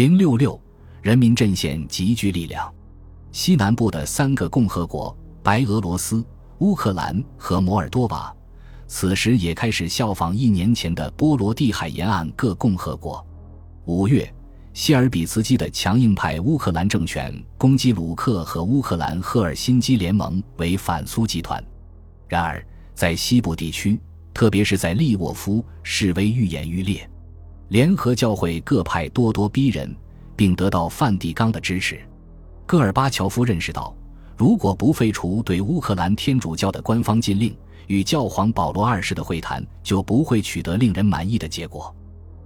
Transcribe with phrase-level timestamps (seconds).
[0.00, 0.58] 零六六，
[1.02, 2.74] 人民阵线集聚力量。
[3.32, 6.24] 西南部的三个共和国——白俄罗斯、
[6.60, 8.34] 乌克兰和摩尔多瓦，
[8.86, 13.22] 此时也开始效仿一年前的波罗的海沿岸各共和国。
[13.84, 14.26] 五月，
[14.72, 21.62] 谢尔比茨基的强硬派乌克兰政权攻击鲁克和乌克兰赫尔辛基联盟为反苏集团。
[22.26, 24.00] 然而，在西部地区，
[24.32, 27.06] 特别是在利沃夫，示威愈演愈烈。
[27.70, 29.94] 联合教会各派咄咄逼人，
[30.34, 32.00] 并得到梵蒂冈的支持。
[32.66, 33.96] 戈尔巴乔夫认识到，
[34.36, 41.94] 如果不废除对乌克兰天主教的官方禁令，与教皇保罗二世的会谈就不会取得令人满意的结果。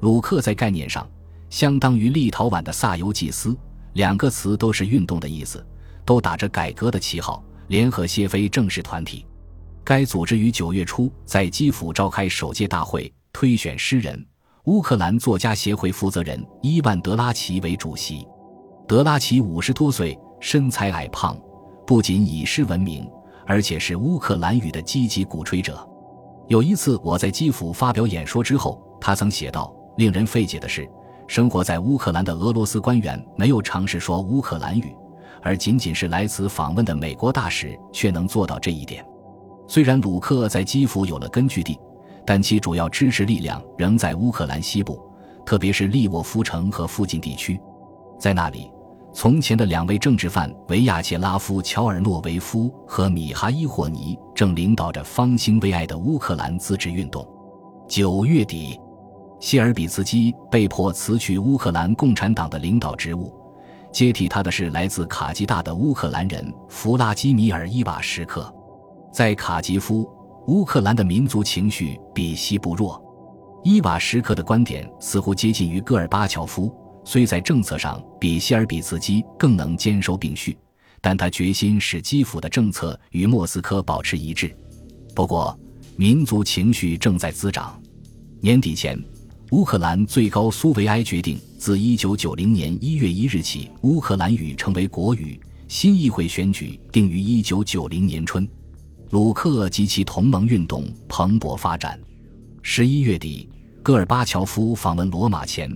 [0.00, 1.08] 鲁克在概念上
[1.48, 3.56] 相当于立陶宛的萨尤祭司，
[3.94, 5.66] 两个词都是运动的意思，
[6.04, 9.24] 都打着改革的旗号，联合谢非正式团体。
[9.82, 14.22] 该组织于九月初在基辅召开首届大会，推选诗人、
[14.66, 18.26] 乌克兰作家协会负责人伊万德拉奇为主席。
[18.88, 21.38] 德拉奇五十多岁，身材矮胖，
[21.86, 23.08] 不仅以诗闻名，
[23.46, 25.88] 而且是乌克兰语的积极鼓吹者。
[26.48, 30.88] 有一次，我在基辅发表演说之后，他曾写道：“令人费解的是，
[31.28, 34.92] 生活在乌克兰的俄罗斯官员没有尝试说乌克兰语，
[35.42, 39.06] 而仅仅是来此访问的美国大使却能做到这一点。”
[39.68, 41.78] 虽然鲁克在基辅有了根据地，
[42.26, 45.00] 但其主要支持力量仍在乌克兰西部，
[45.44, 47.58] 特别是利沃夫城和附近地区，
[48.18, 48.70] 在那里。
[49.14, 57.26] 从前的两位政治犯维亚切拉夫·乔尔诺维夫和米哈伊霍尼正领导着方兴未艾的乌克兰自治运动。
[57.88, 58.78] 九月底，
[59.40, 63.32] 谢尔比茨基被迫辞去乌克兰共产党的领导职务，
[63.90, 68.54] 接替他的是来自卡吉大的乌克兰人弗拉基米尔·伊瓦什克。
[69.10, 70.06] 在卡吉夫，
[70.46, 73.02] 乌克兰的民族情绪比西部弱。
[73.64, 76.72] 伊瓦什克的观点似乎接近于戈尔巴乔夫。
[77.04, 80.56] 虽在政策上比希尔比茨基更能兼收并蓄，
[81.00, 84.56] 但他决心使基辅的政策与莫斯科保持一致。
[85.14, 85.56] 不过，
[85.96, 87.80] 民族情绪正在滋长。
[88.40, 89.00] 年底前，
[89.52, 95.40] 乌克兰最高苏维埃决定，自1990年1月1日起，乌克兰语成为国语。
[95.68, 98.48] 新议会选举定于1990年春。
[99.10, 101.98] 鲁克及其同盟运动蓬勃发展。
[102.64, 103.48] 11月底，
[103.80, 105.70] 戈尔巴乔夫访问罗马前。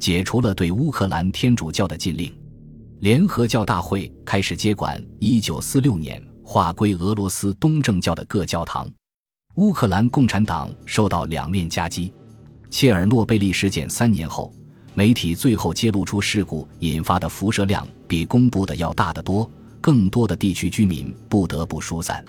[0.00, 2.34] 解除了对乌克兰天主教的禁令，
[2.98, 8.90] 联合教大会开始接管1946年划归俄罗斯东正教的各教堂。
[9.54, 12.12] 乌克兰共产党受到两面夹击。
[12.68, 14.52] 切尔诺贝利事件三年后，
[14.92, 19.48] 媒体最后揭露出事故引发的辐射量比公布的要大得多，
[19.80, 22.24] 更多的地区居民不得不疏散。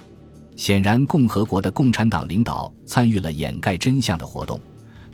[0.56, 4.60] 显然，共和国的共产党领导参与了掩盖真相的活动。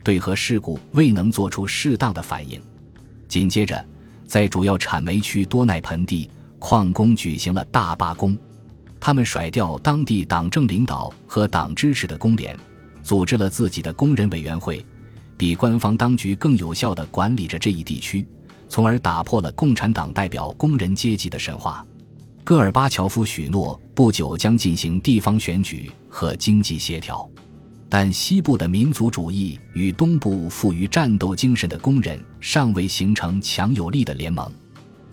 [0.02, 2.60] 对核事故未能做出适当的反应，
[3.28, 3.84] 紧接着，
[4.26, 8.36] 在主要产煤区多奈盆地，矿工举行了大罢工。
[8.98, 12.56] 他们甩掉当地党政领导和党支持的工联，
[13.02, 14.84] 组织了自己的工人委员会，
[15.36, 18.26] 比官方当局更有效地管理着这一地区，
[18.68, 21.84] 从而打破了共产党代表工人阶级的神话。
[22.50, 27.30] 戈尔巴乔夫许诺不久将进行地方选举和经济协调。
[27.88, 34.52] 但西部的民族主义与东部富于战斗精神的工人尚未形成强有力的联盟。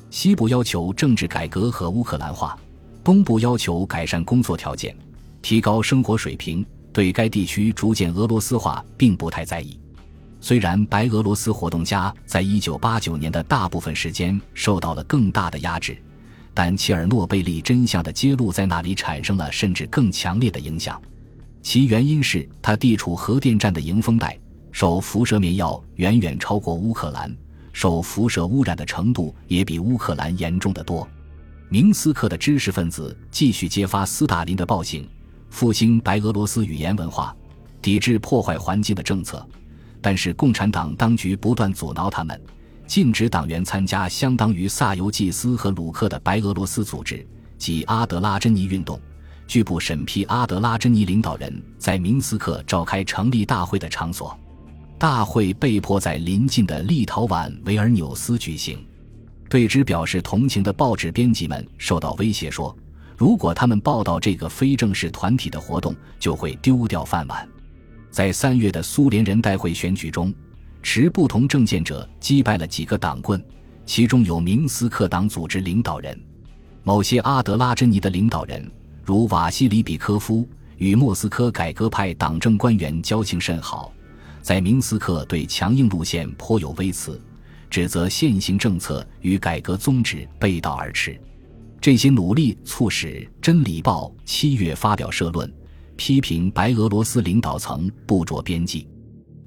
[0.09, 2.57] 西部要求政治改革和乌克兰化，
[3.03, 4.97] 东部要求改善工作条件、
[5.43, 9.79] 提高生活水平，对该地区逐渐俄罗斯化并不太在意。
[10.41, 15.95] 虽然白俄罗斯活动家在一九八九年的大部分时间受到了更大的压制，
[16.57, 20.99] 但切尔诺贝利真相的揭露在那里产生了甚至更强烈的影响。
[21.61, 24.35] 其原因是他地处核电站的迎风带，
[24.71, 27.31] 受辐射面药远远超过乌克兰，
[27.73, 31.07] 受辐射污染的程度也比乌克兰严重的多。
[31.69, 35.07] 明斯克的知识分子继续揭发斯大林的暴行，
[35.51, 37.35] 复兴白俄罗斯语言文化，
[37.83, 39.47] 抵制破坏环境的政策，
[40.01, 42.41] 但是共产党当局不断阻挠他们，
[42.87, 48.99] 禁止党员参加相当于萨尤祭司和鲁克的白俄罗斯组织及阿德拉珍尼运动。
[49.45, 54.37] 拒不审批阿德拉珍尼领导人在明斯克召开成立大会的场所，
[54.97, 58.77] 大会被迫在临近的立陶宛维尔纽斯举行。
[59.49, 62.75] 对之表示同情的报纸编辑们受到威胁，说
[63.15, 67.47] 如果他们报道这个非正式团体的活动，就会丢掉饭碗。
[68.11, 70.33] 在三月的苏联人代会选举中，
[70.81, 73.43] 持不同政见者击败了几个党棍，
[73.85, 76.17] 其中有明斯克党组织领导人，
[76.83, 78.71] 某些阿德拉珍尼的领导人。
[79.03, 80.45] 如瓦西里比科夫
[80.75, 83.93] 与莫斯科改革派党政官员交情甚好，
[84.41, 87.21] 在明斯克对强硬路线颇有微词，
[87.69, 91.17] 指责现行政策与改革宗旨背道而驰。
[91.79, 93.07] 这些努力促使
[93.41, 95.49] 《真理报》七月发表社论，
[95.95, 98.87] 批评白俄罗斯领导层不着边际。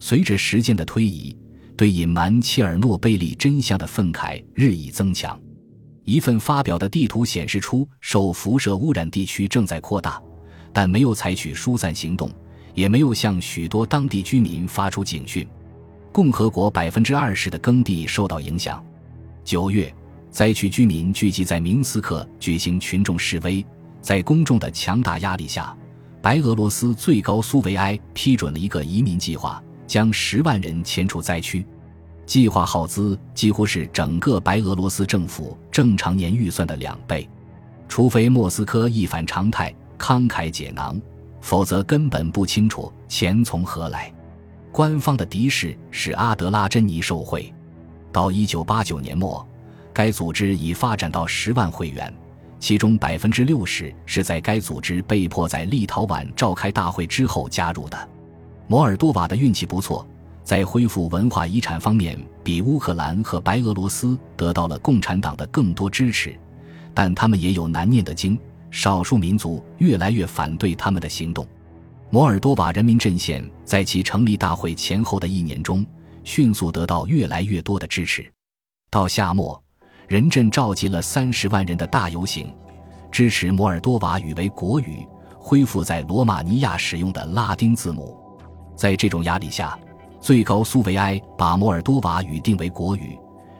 [0.01, 1.37] 随着时间的推移，
[1.77, 5.39] 对隐瞒切尔诺贝利真相的愤慨日益增强。
[6.05, 10.21] 一份发表的地图显示出受辐射污染地区正在扩大，
[10.73, 12.31] 但没有采取疏散行动，
[12.75, 15.47] 也没有向许多当地居民发出警讯。
[16.11, 18.85] 共和国百分之二十的耕地受到影响。
[19.45, 19.95] 九月，
[20.31, 23.65] 灾区居民聚集在明斯克举行群众示威，
[24.01, 25.77] 在公众的强大压力下，
[26.21, 29.63] 白俄罗斯最高苏维埃批准了一个移民计划。
[29.91, 31.67] 将十万人迁出灾区，
[32.25, 37.29] 计划耗资几乎是整个白俄罗斯政府正常年预算的两倍。
[37.89, 41.03] 除非莫斯科一反常态慷慨解囊，
[41.41, 44.15] 否则根本不清楚钱从何来。
[44.71, 47.53] 官方的敌视使阿德拉珍妮受贿。
[48.13, 49.45] 到一九八九年末，
[49.93, 52.15] 该组织已发展到十万会员，
[52.61, 58.09] 其中百分之六十是在该组织被迫在立陶宛召开大会之后加入的。
[58.71, 60.07] 摩尔多瓦的运气不错，
[60.45, 66.39] 在恢复文化遗产方面，比乌克兰和白俄罗斯得到了共产党的更多支持，
[66.95, 68.39] 但他们也有难念的经：
[68.71, 71.45] 少数民族越来越反对他们的行动。
[72.11, 75.85] 摩尔多瓦人民阵线在其成立大会前后的一年中，
[76.23, 78.25] 迅速得到越来越多的支持。
[78.89, 79.61] 到夏末，
[80.07, 82.47] 人阵召集了三十万人的大游行，
[83.11, 85.05] 支持摩尔多瓦语为国语，
[85.41, 88.17] 恢复在罗马尼亚使用的拉丁字母。
[88.81, 89.79] 在这种压力下，
[90.23, 93.15] 最高苏维埃把摩尔多瓦语定为国语，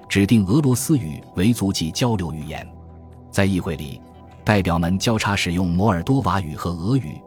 [0.09, 2.67] 指定俄罗斯语为足迹交流语言。
[3.31, 4.01] 在议会里，
[4.43, 7.21] 代表们交叉使用摩尔多瓦语和俄语，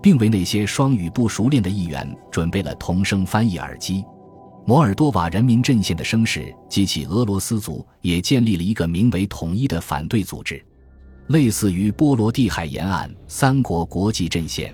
[0.00, 4.04] 并为那些双语不熟练的议员准备了同声翻译耳机。
[4.64, 10.64] 摩尔多瓦人民阵线的声势激起俄罗斯族也建立了一个名为“统一”的反对组织，
[11.26, 14.72] 类似于波罗的海沿岸三国国际阵线。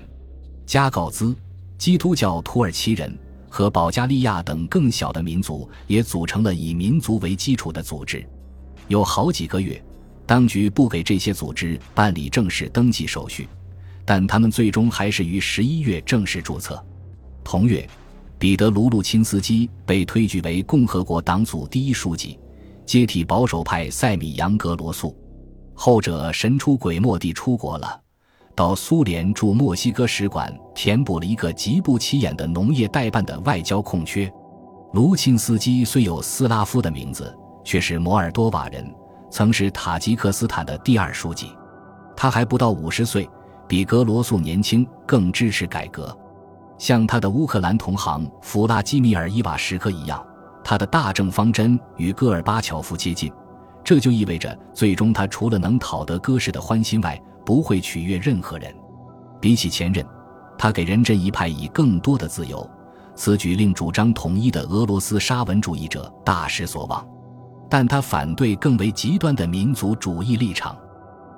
[0.67, 1.35] 加告兹。
[1.79, 3.17] 基督教土耳其人
[3.49, 8.27] 和保加利亚等更小的民族也组成了以民族为基础的组织。
[8.89, 9.83] 有好几个月，
[10.25, 13.49] 当局不给这些组织办理正式登记手续，
[14.05, 16.83] 但他们最终还是于十一月正式注册。
[17.43, 17.89] 同月，
[18.39, 22.39] 彼得·卢鲁钦斯基被推举为共和国党组第一书记，
[22.85, 25.17] 接替保守派塞米扬·格罗素。
[25.75, 28.01] 后者神出鬼没地出国了。
[28.57, 34.33] 到苏联驻墨西哥使馆填补了一个极不起眼的农业代办的外交空缺。
[34.95, 38.91] 卢钦斯基虽有斯拉夫的名字，却是摩尔多瓦人，
[39.31, 41.51] 曾是塔吉克斯坦的第二书记。
[42.17, 43.29] 他还不到五十岁，
[43.69, 46.17] 比格罗素年轻，更支持改革。
[46.79, 50.25] 像他的乌克兰同行弗拉基米尔伊瓦什科一样，
[50.65, 53.31] 他的大政方针与戈尔巴乔夫接近。
[53.85, 58.75] 这就意味着，最终他除了能讨得戈氏的欢心外，不会取悦任何人。
[59.41, 60.05] 比起前任，
[60.59, 62.69] 他给仁真一派以更多的自由。
[63.15, 67.07] 此举令主张统一的俄罗斯沙文主义者大失所望。
[67.71, 70.77] 但他反对更为极端的民族主义立场。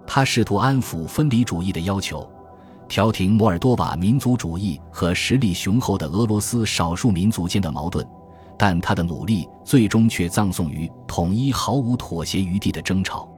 [0.07, 2.29] 他试图安抚分离主义的要求，
[2.89, 8.07] 调停摩尔多瓦民族主义和实力雄厚的俄罗斯少数民族间的矛盾。
[8.59, 13.29] 但他的努力最终却葬送于统一毫无妥协余地的争吵。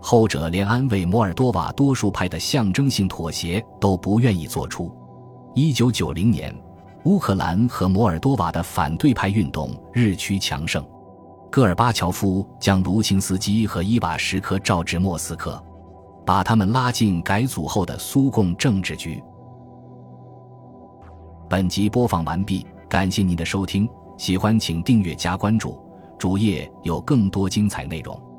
[0.00, 4.90] 后者连安慰摩尔多瓦多数派的象征性妥协都不愿意做出。
[5.54, 6.54] 一九九零年，
[7.04, 10.84] 乌克兰和摩尔多瓦的反对派运动日趋强盛。
[11.50, 15.62] 戈尔巴乔夫将卢钦斯基和伊瓦什科召至莫斯科，
[16.24, 19.22] 把他们拉进改组后的苏共政治局。
[21.48, 25.76] 本集播放完毕，感谢您的收听，喜欢请订阅加关注，
[26.16, 28.29] 主页有更多精彩内容。